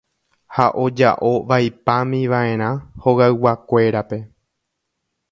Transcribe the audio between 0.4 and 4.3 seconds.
Ha oja'o vaipámiva'erã hogayguakuérape.